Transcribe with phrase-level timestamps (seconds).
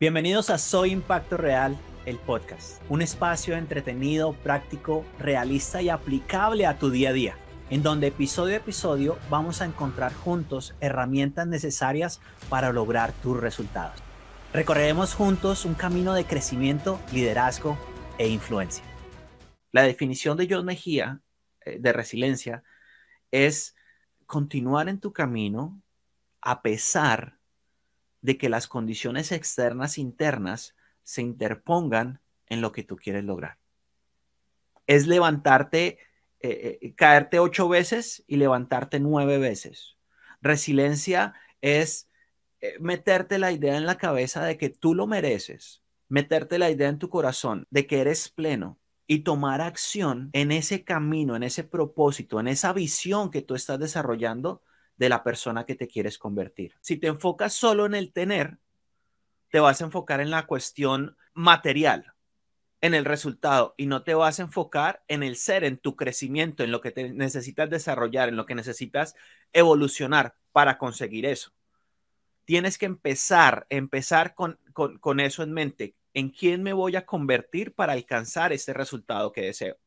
[0.00, 6.78] Bienvenidos a Soy Impacto Real, el podcast, un espacio entretenido, práctico, realista y aplicable a
[6.78, 7.36] tu día a día,
[7.68, 14.00] en donde episodio a episodio vamos a encontrar juntos herramientas necesarias para lograr tus resultados.
[14.54, 17.76] Recorreremos juntos un camino de crecimiento, liderazgo
[18.16, 18.84] e influencia.
[19.70, 21.20] La definición de John Mejía
[21.66, 22.62] eh, de resiliencia
[23.30, 23.76] es
[24.24, 25.78] continuar en tu camino
[26.40, 27.39] a pesar
[28.22, 33.58] de que las condiciones externas internas se interpongan en lo que tú quieres lograr.
[34.86, 35.98] Es levantarte,
[36.40, 39.96] eh, eh, caerte ocho veces y levantarte nueve veces.
[40.40, 42.08] Resiliencia es
[42.60, 46.88] eh, meterte la idea en la cabeza de que tú lo mereces, meterte la idea
[46.88, 51.64] en tu corazón de que eres pleno y tomar acción en ese camino, en ese
[51.64, 54.62] propósito, en esa visión que tú estás desarrollando
[55.00, 56.74] de la persona que te quieres convertir.
[56.82, 58.58] Si te enfocas solo en el tener,
[59.50, 62.12] te vas a enfocar en la cuestión material,
[62.82, 66.64] en el resultado, y no te vas a enfocar en el ser, en tu crecimiento,
[66.64, 69.14] en lo que te necesitas desarrollar, en lo que necesitas
[69.54, 71.50] evolucionar para conseguir eso.
[72.44, 75.94] Tienes que empezar, empezar con, con, eso en mente.
[76.12, 79.78] ¿En quién me voy a convertir para alcanzar ese resultado que deseo?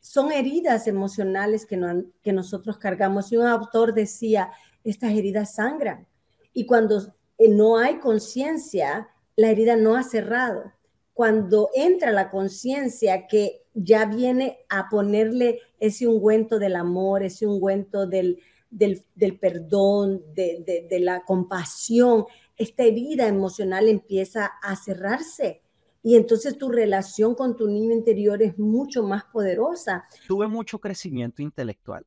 [0.00, 1.78] Son heridas emocionales que,
[2.22, 3.32] que nosotros cargamos.
[3.32, 4.50] Y un autor decía,
[4.84, 6.06] estas heridas sangran.
[6.52, 10.72] Y cuando eh, no hay conciencia, la herida no ha cerrado.
[11.14, 18.06] Cuando entra la conciencia que ya viene a ponerle ese ungüento del amor, ese ungüento
[18.06, 22.26] del, del, perdón, de, de la compasión,
[22.56, 25.62] esta herida emocional empieza a cerrarse
[26.08, 30.08] y entonces tu relación con tu niño interior es mucho más poderosa.
[30.26, 32.06] Tuve mucho crecimiento intelectual,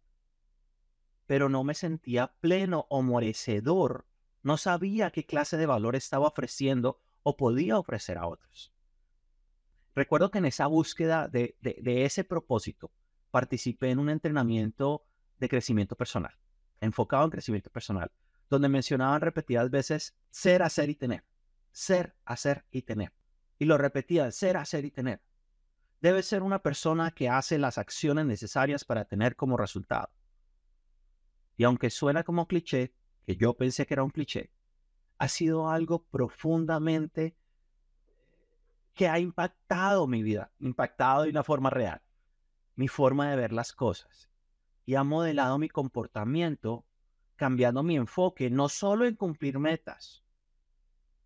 [1.27, 4.07] pero no me sentía pleno o merecedor.
[4.41, 8.73] No sabía qué clase de valor estaba ofreciendo o podía ofrecer a otros.
[9.93, 12.91] Recuerdo que en esa búsqueda de, de ese propósito
[13.29, 15.05] participé en un entrenamiento
[15.37, 16.35] de crecimiento personal,
[16.79, 18.11] enfocado en crecimiento personal,
[18.49, 21.23] donde mencionaban repetidas veces ser, hacer y tener.
[21.71, 23.13] Ser, hacer y tener
[23.61, 25.21] y lo repetía, ser, hacer y tener.
[26.01, 30.09] Debe ser una persona que hace las acciones necesarias para tener como resultado.
[31.57, 34.51] Y aunque suena como cliché, que yo pensé que era un cliché,
[35.19, 37.37] ha sido algo profundamente
[38.95, 42.01] que ha impactado mi vida, impactado de una forma real,
[42.73, 44.31] mi forma de ver las cosas.
[44.87, 46.87] Y ha modelado mi comportamiento,
[47.35, 50.20] cambiando mi enfoque no solo en cumplir metas,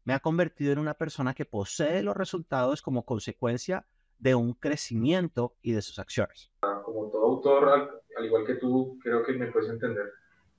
[0.06, 3.86] me ha convertido en una persona que posee los resultados como consecuencia
[4.20, 6.52] de un crecimiento y de sus acciones.
[6.62, 7.70] Como todo autor,
[8.18, 10.14] al, igual que tú, creo que me puedes entender.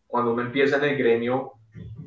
[0.07, 1.53] Cuando uno empieza en el gremio,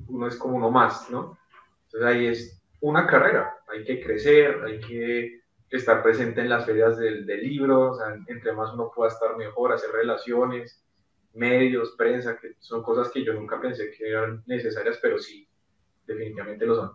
[0.08, 1.38] uno es como uno más, ¿no?
[1.86, 6.98] Entonces ahí es una carrera, hay que crecer, hay que estar presente en las ferias
[6.98, 10.84] del, del libro, o sea, entre más uno pueda estar mejor, hacer relaciones,
[11.34, 15.48] medios, prensa, que son cosas que yo nunca pensé que eran necesarias, pero sí,
[16.06, 16.92] definitivamente lo son.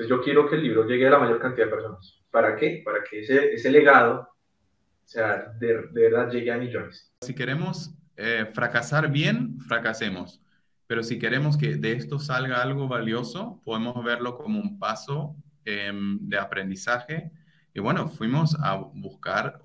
[0.00, 2.18] Entonces yo quiero que el libro llegue a la mayor cantidad de personas.
[2.30, 2.80] ¿Para qué?
[2.82, 7.12] Para que ese, ese legado, o sea, de, de verdad llegue a millones.
[7.20, 10.40] Si queremos eh, fracasar bien, fracasemos.
[10.86, 16.18] Pero si queremos que de esto salga algo valioso, podemos verlo como un paso em,
[16.22, 17.30] de aprendizaje.
[17.74, 19.60] Y bueno, fuimos a buscar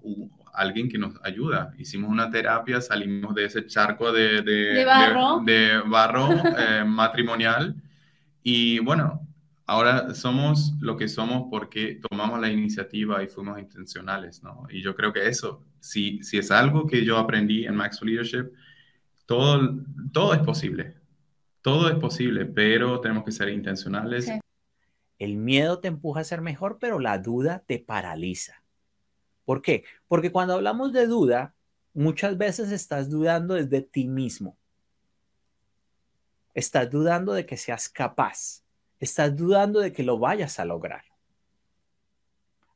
[0.53, 1.73] a alguien que nos ayuda.
[1.77, 6.27] Hicimos una terapia, salimos de ese charco de, de, barro, de, barro
[6.59, 7.73] eh, matrimonial.
[8.43, 9.24] Y bueno,
[9.65, 14.67] ahora somos lo que somos porque tomamos la iniciativa y fuimos intencionales, ¿no?
[14.69, 18.51] Y yo creo que eso, si, si es algo que yo aprendí en Max Leadership,
[19.25, 19.83] todo,
[20.13, 20.95] todo es posible.
[21.61, 24.29] Todo es posible, pero tenemos que ser intencionales.
[25.17, 28.61] El miedo te empuja a ser mejor, pero la duda te paraliza.
[29.45, 29.83] ¿Por qué?
[30.07, 31.55] Porque cuando hablamos de duda,
[31.93, 34.57] muchas veces estás dudando desde ti mismo.
[36.53, 38.64] Estás dudando de que seas capaz
[39.05, 41.05] estás dudando de que lo vayas a lograr.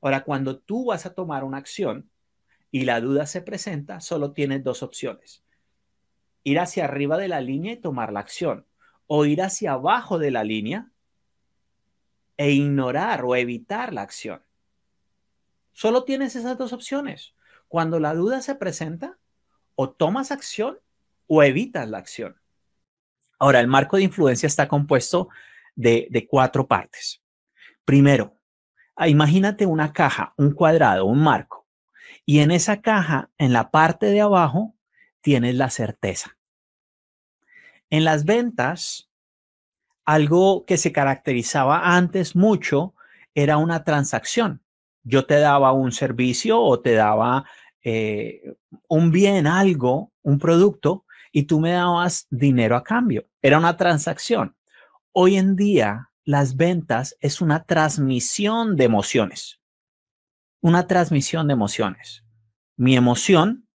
[0.01, 2.09] Ahora, cuando tú vas a tomar una acción
[2.71, 5.43] y la duda se presenta, solo tienes dos opciones.
[6.43, 8.65] Ir hacia arriba de la línea y tomar la acción
[9.07, 10.91] o ir hacia abajo de la línea
[12.37, 14.41] e ignorar o evitar la acción.
[15.73, 17.33] Solo tienes esas dos opciones.
[17.67, 19.17] Cuando la duda se presenta,
[19.75, 20.79] o tomas acción
[21.27, 22.35] o evitas la acción.
[23.39, 25.29] Ahora, el marco de influencia está compuesto
[25.79, 27.21] de, cuatro partes.
[27.85, 28.35] Primero,
[28.95, 31.67] ah, imagínate una caja, un cuadrado, un marco.
[32.25, 34.75] Y en esa caja, en la parte de abajo,
[35.21, 36.37] tienes la certeza.
[37.89, 39.09] En las ventas,
[40.05, 42.93] algo que se caracterizaba antes mucho
[43.33, 44.61] era una transacción.
[45.03, 47.45] Yo te daba un servicio o te daba
[47.83, 48.53] eh,
[48.87, 53.27] un bien, algo, un producto, y tú me dabas dinero a cambio.
[53.41, 54.55] Era una transacción.
[55.11, 59.59] Hoy en día, las ventas es una transmisión de emociones.
[60.61, 62.23] Una transmisión de emociones.
[62.75, 63.67] Mi emoción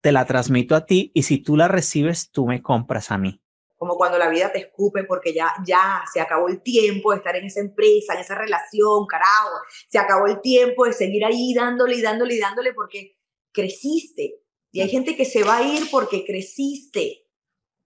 [0.00, 3.42] te la transmito a ti y si tú la recibes, tú me compras a mí
[3.78, 7.36] como cuando la vida te escupe porque ya, ya se acabó el tiempo de estar
[7.36, 9.54] en esa empresa, en esa relación, carajo,
[9.88, 13.16] se acabó el tiempo de seguir ahí dándole y dándole y dándole porque
[13.52, 14.42] creciste.
[14.72, 17.27] Y hay gente que se va a ir porque creciste,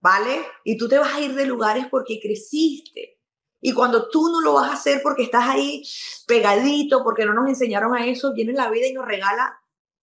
[0.03, 0.43] ¿vale?
[0.65, 3.19] Y tú te vas a ir de lugares porque creciste.
[3.61, 5.85] Y cuando tú no lo vas a hacer porque estás ahí
[6.27, 9.61] pegadito, porque no nos enseñaron a eso, viene la vida y nos regala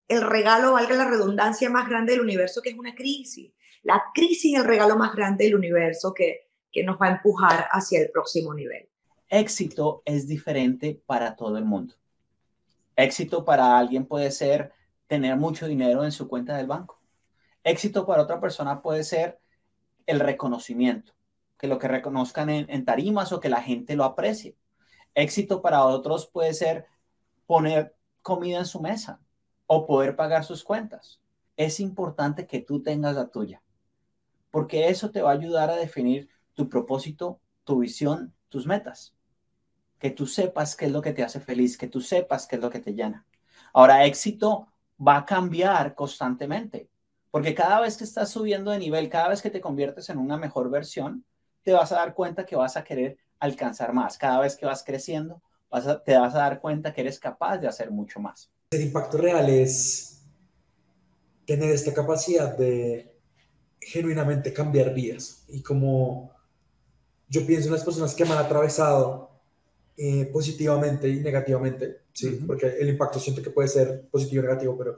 [0.08, 3.52] el regalo, valga la redundancia, más grande del universo, que es una crisis.
[3.82, 7.68] La crisis es el regalo más grande del universo que, que nos va a empujar
[7.70, 8.88] hacia el próximo nivel.
[9.28, 11.94] Éxito es diferente para todo el mundo.
[12.96, 14.72] Éxito para alguien puede ser
[15.06, 16.98] tener mucho dinero en su cuenta del banco.
[17.62, 19.38] Éxito para otra persona puede ser
[20.06, 21.12] el reconocimiento,
[21.58, 24.56] que lo que reconozcan en, tarimas o que la gente lo aprecie.
[25.14, 26.86] Éxito para otros puede ser
[27.46, 29.20] poner comida en su mesa
[29.66, 31.20] o poder pagar sus cuentas.
[31.56, 33.62] Es importante que tú tengas la tuya
[34.50, 39.14] porque eso te va a ayudar a definir tu propósito, tu visión, tus metas.
[39.98, 42.62] Que tú sepas qué es lo que te hace feliz, que tú sepas qué es
[42.62, 43.26] lo que te llena.
[43.72, 44.68] Ahora, éxito
[45.06, 46.88] va a cambiar constantemente,
[47.30, 50.36] porque cada vez que estás subiendo de nivel, cada vez que te conviertes en una
[50.36, 51.24] mejor versión,
[51.62, 54.18] te vas a dar cuenta que vas a querer alcanzar más.
[54.18, 57.68] Cada vez que vas creciendo, vas te vas a dar cuenta que eres capaz de
[57.68, 58.50] hacer mucho más.
[58.70, 60.22] El impacto real es
[61.46, 63.12] tener esta capacidad de
[63.80, 65.44] genuinamente cambiar vidas.
[65.48, 66.32] Y como
[67.28, 69.30] yo pienso en las personas que me han atravesado
[69.96, 72.42] eh, positivamente y negativamente, ¿sí?
[72.46, 74.96] porque el impacto siento que puede ser positivo y negativo, pero,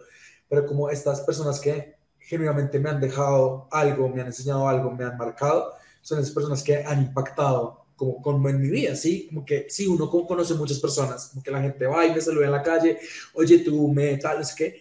[0.49, 1.92] pero como estas personas que
[2.25, 6.63] genuinamente me han dejado algo, me han enseñado algo, me han marcado, son esas personas
[6.63, 9.27] que han impactado como, como en mi vida, ¿sí?
[9.29, 12.47] Como que sí, uno conoce muchas personas, como que la gente va y me saluda
[12.47, 12.99] en la calle,
[13.35, 14.81] oye, tú me tal, es que,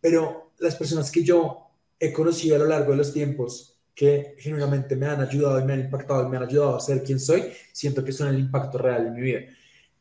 [0.00, 1.68] pero las personas que yo
[1.98, 5.74] he conocido a lo largo de los tiempos que genuinamente me han ayudado y me
[5.74, 8.78] han impactado y me han ayudado a ser quien soy, siento que son el impacto
[8.78, 9.40] real en mi vida.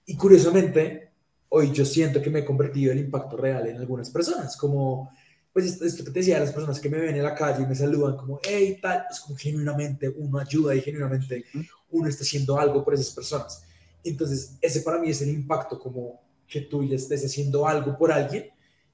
[0.05, 1.11] Y curiosamente,
[1.49, 5.11] hoy yo siento que me he convertido en impacto real en algunas personas, como,
[5.53, 7.75] pues esto que te decía, las personas que me ven en la calle y me
[7.75, 11.45] saludan como, hey, tal, es como genuinamente uno ayuda y genuinamente
[11.89, 13.63] uno está haciendo algo por esas personas.
[14.03, 18.11] Entonces, ese para mí es el impacto, como que tú ya estés haciendo algo por
[18.11, 18.49] alguien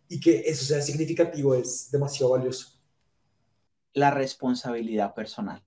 [0.10, 2.78] y que eso sea significativo es demasiado valioso
[3.98, 5.64] la responsabilidad personal.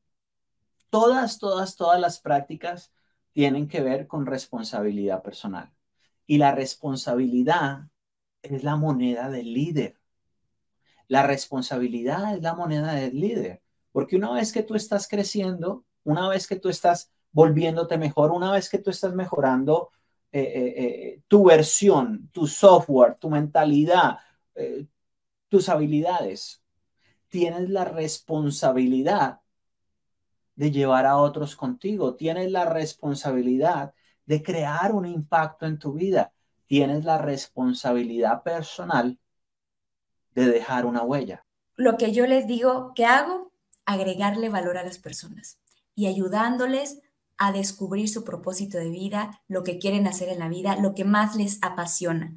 [0.89, 2.93] Todas, todas, todas las prácticas
[3.33, 5.73] tienen que ver con responsabilidad personal.
[6.27, 7.89] Y la responsabilidad
[8.43, 10.00] es la moneda del líder.
[11.11, 13.61] La responsabilidad es la moneda del líder.
[13.91, 18.53] Porque una vez que tú estás creciendo, una vez que tú estás volviéndote mejor, una
[18.53, 19.91] vez que tú estás mejorando
[20.31, 24.19] eh, eh, eh, tu versión, tu software, tu mentalidad,
[25.49, 26.63] tus habilidades,
[27.27, 29.41] tienes la responsabilidad
[30.55, 33.95] de llevar a otros contigo, tienes la responsabilidad
[34.27, 36.33] de crear un impacto en tu vida,
[36.67, 39.19] tienes la responsabilidad personal
[40.41, 41.45] de dejar una huella.
[41.77, 43.53] Lo que yo les digo que hago,
[43.85, 45.61] agregarle valor a las personas
[45.95, 47.01] y ayudándoles
[47.39, 51.05] a descubrir su propósito de vida, lo que quieren hacer en la vida, lo que
[51.05, 52.37] más les apasiona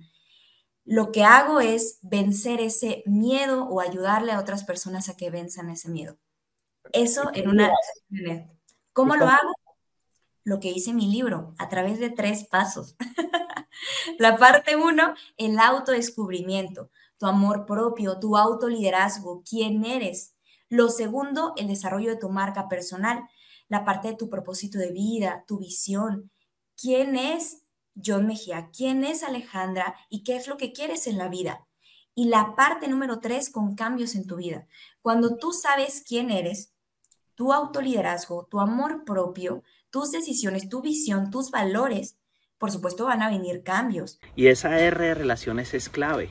[0.86, 5.70] lo que hago es vencer ese miedo o ayudarle a otras personas a que venzan
[5.70, 6.18] ese miedo.
[6.92, 7.72] Eso en una...
[8.92, 9.54] ¿Cómo lo hago?
[10.44, 12.96] Lo que hice en mi libro, a través de tres pasos.
[14.20, 16.92] La parte uno, el autodescubrimiento,
[17.24, 20.36] tu amor propio, tu autoliderazgo, quién eres.
[20.68, 23.24] Lo segundo, el desarrollo de tu marca personal,
[23.70, 26.32] la parte de tu propósito de vida, tu visión,
[26.76, 27.64] quién es
[27.96, 31.66] John Mejía, quién es Alejandra y qué es lo que quieres en la vida.
[32.14, 34.68] Y la parte número tres, con cambios en tu vida.
[35.02, 36.74] Cuando tú sabes quién eres,
[37.36, 42.18] tu autoliderazgo, tu amor propio, tus decisiones, tu visión, tus valores,
[42.58, 44.20] por supuesto van a venir cambios.
[44.36, 46.30] Y esa R de relaciones es clave,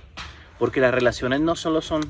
[0.62, 2.02] porque las relaciones no solo son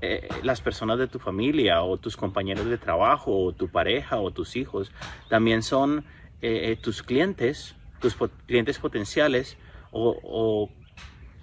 [0.00, 4.32] eh, las personas de tu familia o tus compañeros de trabajo o tu pareja o
[4.32, 4.90] tus hijos,
[5.28, 6.04] también son
[6.42, 8.16] eh, eh, tus clientes, tus
[8.48, 9.56] clientes potenciales
[9.92, 10.68] o,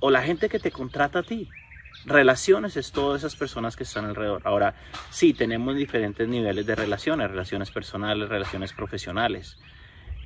[0.02, 1.48] la gente que te contrata a ti.
[2.04, 4.42] Relaciones es todas esas personas que están alrededor.
[4.44, 4.76] Ahora,
[5.10, 9.58] sí, tenemos diferentes niveles de relaciones, relaciones personales, relaciones profesionales,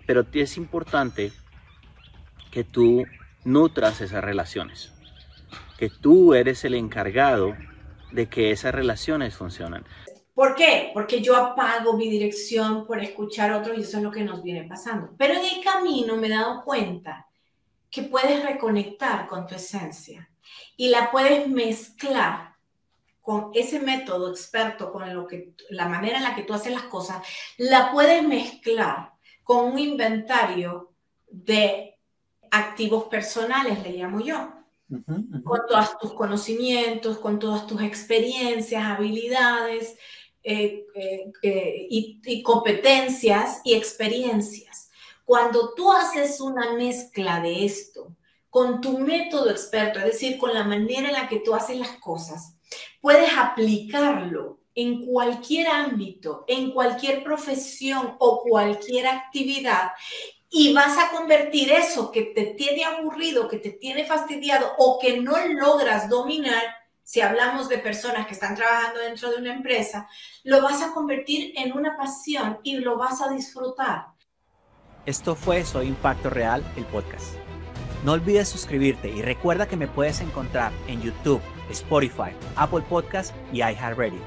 [0.07, 1.33] pero es importante
[2.49, 3.05] que tú
[3.43, 4.91] nutras esas relaciones,
[5.81, 7.57] que tú eres el encargado
[8.11, 9.83] de que esas relaciones funcionen.
[10.31, 10.91] ¿Por qué?
[10.93, 14.43] Porque yo apago mi dirección por escuchar a otros y eso es lo que nos
[14.43, 15.15] viene pasando.
[15.17, 17.27] Pero en el camino me he dado cuenta
[17.89, 20.29] que puedes reconectar con tu esencia
[20.77, 22.57] y la puedes mezclar
[23.19, 26.83] con ese método experto, con lo que, la manera en la que tú haces las
[26.83, 27.25] cosas,
[27.57, 30.91] la puedes mezclar con un inventario
[31.27, 31.97] de
[32.51, 34.60] activos personales, le llamo yo.
[35.43, 39.97] Con todos tus conocimientos, con todas tus experiencias, habilidades
[40.43, 44.89] eh, eh, eh, y competencias y experiencias.
[45.23, 48.15] Cuando tú haces una mezcla de esto
[48.49, 51.97] con tu método experto, es decir, con la manera en la que tú haces las
[51.99, 52.57] cosas,
[52.99, 59.91] puedes aplicarlo en cualquier ámbito, en cualquier profesión o cualquier actividad
[60.53, 65.21] y vas a convertir eso que te tiene aburrido, que te tiene fastidiado o que
[65.21, 66.61] no logras dominar,
[67.03, 70.09] si hablamos de personas que están trabajando dentro de una empresa,
[70.43, 74.07] lo vas a convertir en una pasión y lo vas a disfrutar.
[75.05, 77.33] Esto fue Soy Impacto Real, el podcast.
[78.03, 83.59] No olvides suscribirte y recuerda que me puedes encontrar en YouTube, Spotify, Apple Podcast y
[83.59, 84.21] iHeartRadio.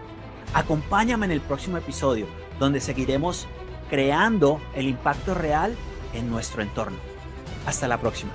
[0.54, 2.26] Acompáñame en el próximo episodio
[2.58, 3.46] donde seguiremos
[3.90, 5.76] creando el impacto real
[6.14, 6.98] en nuestro entorno.
[7.66, 8.32] Hasta la próxima.